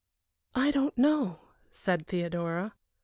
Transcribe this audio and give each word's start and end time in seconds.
"I 0.55 0.71
don't 0.71 0.97
know," 0.97 1.41
said 1.71 2.07
Theodora. 2.07 2.73